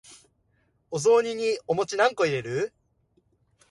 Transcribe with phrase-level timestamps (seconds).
[0.89, 2.73] お雑煮にお餅何個入れる？